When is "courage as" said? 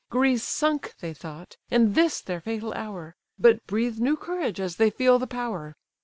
4.17-4.77